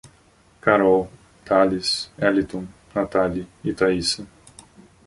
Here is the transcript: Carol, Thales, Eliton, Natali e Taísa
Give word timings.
Carol, 0.63 1.11
Thales, 1.45 2.09
Eliton, 2.17 2.65
Natali 2.95 3.47
e 3.63 3.71
Taísa 3.71 4.25